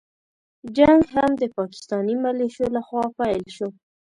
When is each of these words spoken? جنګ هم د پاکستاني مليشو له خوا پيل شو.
جنګ 0.75 1.01
هم 1.15 1.31
د 1.41 1.43
پاکستاني 1.57 2.15
مليشو 2.23 2.65
له 2.75 2.81
خوا 2.87 3.05
پيل 3.17 3.43
شو. 3.55 3.69